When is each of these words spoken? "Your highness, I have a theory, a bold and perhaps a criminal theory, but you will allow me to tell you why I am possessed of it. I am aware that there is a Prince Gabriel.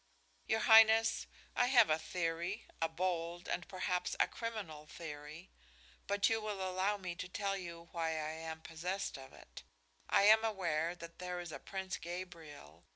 "Your 0.47 0.61
highness, 0.61 1.27
I 1.55 1.67
have 1.67 1.91
a 1.91 1.99
theory, 1.99 2.65
a 2.81 2.89
bold 2.89 3.47
and 3.47 3.67
perhaps 3.69 4.15
a 4.19 4.27
criminal 4.27 4.87
theory, 4.87 5.51
but 6.07 6.27
you 6.27 6.41
will 6.41 6.67
allow 6.67 6.97
me 6.97 7.13
to 7.13 7.29
tell 7.29 7.55
you 7.55 7.87
why 7.91 8.13
I 8.13 8.31
am 8.31 8.61
possessed 8.61 9.15
of 9.15 9.31
it. 9.31 9.61
I 10.09 10.23
am 10.23 10.43
aware 10.43 10.95
that 10.95 11.19
there 11.19 11.39
is 11.39 11.51
a 11.51 11.59
Prince 11.59 11.97
Gabriel. 11.97 12.83